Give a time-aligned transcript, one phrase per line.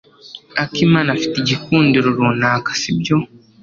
[0.63, 3.15] akimana afite igikundiro runaka, sibyo?